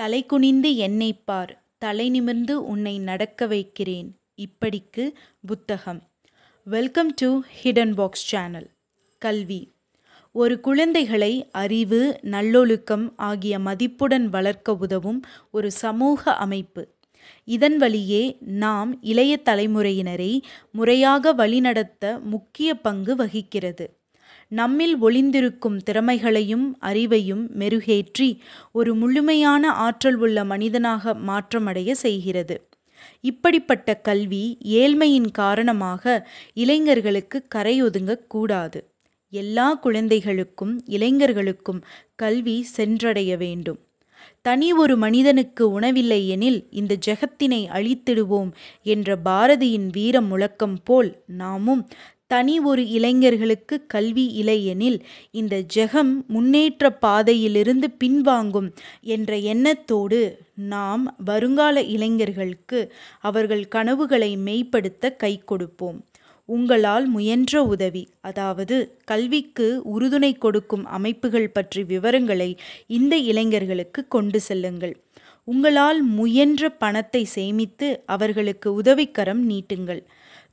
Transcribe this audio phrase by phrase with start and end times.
[0.00, 4.18] தலைகுனிந்து என்னை பார் தலை நிமிர்ந்து உன்னை நடக்க வைக்கிறேன்.
[4.36, 5.12] இப்படிக்கு
[5.46, 6.00] புத்தகம்.
[6.64, 8.70] Welcome to hidden box channel
[9.18, 9.72] கல்வி.
[10.32, 15.20] ஒரு குழந்தைகளை அறிவு நல்லொழுக்கம் ஆகிய மதிப்புடன் வளர்க்க உதவும்
[15.50, 16.88] ஒரு சமூக அமைப்பு.
[17.44, 20.40] இதன் வழியே நாம் இளைய தலைமுறையினரை
[20.72, 24.01] முறையாக வழிநடத்த முக்கிய பங்கு வகிக்கிறது.
[24.48, 28.28] நம்மில் ஒளிந்திருக்கும் திறமைகளையும் அறிவையும் மெருகேற்றி
[28.72, 32.56] ஒரு முழுமையான ஆற்றல் உள்ள மனிதனாக மாற்றமடைய செய்கிறது.
[33.20, 38.80] இப்படிப்பட்ட கல்வி ஏழ்மையின் காரணமாக இளைஞர்களுக்கு கரையொதுங்கக்கூடாது
[39.32, 41.80] எல்லா குழந்தைகளுக்கும் இளைஞர்களுக்கும்
[42.16, 43.80] கல்வி சென்றடைய வேண்டும்.
[44.42, 48.50] தனி ஒரு மனிதனுக்கு உணவில்லை எனில் இந்த ஜெகத்தினை அழித்திடுவோம்
[48.82, 51.82] என்ற பாரதியின் வீர முழக்கம் போல் நாமும்
[52.32, 54.98] தனி ஒரு இளைஞர்களுக்கு கல்வி இலையெனில்
[55.40, 58.68] இந்த ஜெகம் முன்னேற்ற பாதையிலிருந்து பின்வாங்கும்
[59.14, 60.20] என்ற எண்ணத்தோடு
[60.72, 62.80] நாம் வருங்கால இளைஞர்களுக்கு
[63.28, 65.98] அவர்கள் கனவுகளை மெய்ப்படுத்த கை கொடுப்போம்.
[66.48, 68.76] உங்களால் முயன்ற உதவி அதாவது
[69.10, 72.50] கல்விக்கு உறுதுணை கொடுக்கும் அமைப்புகள் பற்றி விவரங்களை
[72.96, 74.94] இந்த இளைஞர்களுக்கு கொண்டு செல்லுங்கள்.
[75.48, 80.02] உங்களால் முயன்ற பணத்தை சேமித்து அவர்களுக்கு உதவிக்கரம் நீட்டுங்கள்.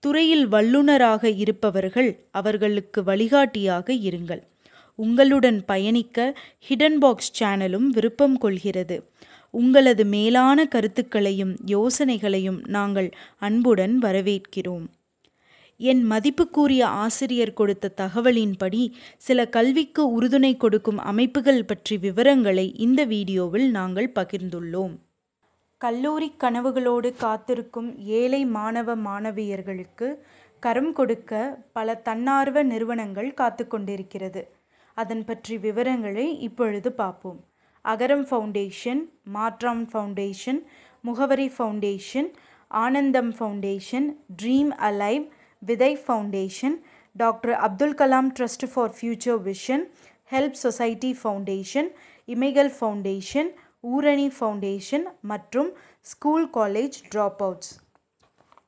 [0.00, 4.42] துறையில் வல்லுநராக இருப்பவர்கள் அவர்களுக்கு வழிகாட்டியாக இருங்கள்.
[4.98, 6.18] உங்களுடன் பயணிக்க
[6.68, 8.96] ஹிடன் பாக்ஸ் சேனலும் விருப்பம் கொள்கிறது.
[9.54, 14.86] உங்களது மேலான கருத்துக்களையும் யோசனைகளையும் நாங்கள் அன்புடன் வரவேற்கிறோம்.
[15.80, 18.82] என் மதிப்புக்குரிய ஆசிரியர் கொடுத்த தகவலின்படி
[19.16, 24.94] சில கல்விக்கு உறுதுணை கொடுக்கும் அமைப்புகள் பற்றி விவரங்களை இந்த வீடியோவில் நாங்கள் பகிர்ந்துள்ளோம்.
[25.80, 27.88] கல்லூரி கனவுகளோடு காத்திருக்கும்
[28.18, 30.08] ஏழை மாணவ மாணவியர்களுக்கு
[30.62, 31.32] கரம் கொடுக்க
[31.72, 34.42] பல தன்னார்வ நிறுவனங்கள் காத்து கொண்டிருக்கிறது.
[34.96, 37.38] அதன் பற்றி விவரங்களை இப்பொழுது பார்ப்போம்.
[37.84, 40.60] Agaram foundation Maatram foundation
[41.04, 42.28] Mugavari foundation
[42.70, 45.26] Anandham foundation Dream Alive
[45.62, 46.76] Vidhai foundation
[47.16, 49.84] doctor Abdul Kalam trust for future vision
[50.30, 51.88] help society foundation
[52.28, 53.50] Imaigal foundation
[53.86, 55.70] Oorani foundation மற்றும்
[56.02, 57.72] ஸ்கூல் காலேஜ் ட்ராப் அவுட்ஸ்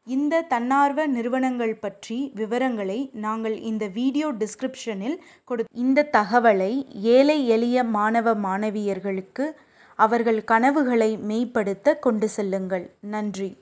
[0.07, 6.73] இந்த தன்னார்வ நிறுவனங்கள் பற்றி விவரங்களை நாங்கள் இந்த வீடியோ டிஸ்கிரிப்ஷனில் கொடு இந்த தகவலை
[7.17, 9.47] ஏழை எளிய மாணவ மாணவியர்களுக்கு
[9.99, 12.85] அவர்கள் கனவுகளை மெய்ப்படுத்த கொண்டு செல்லுங்கள்.
[13.09, 13.51] நன்றி.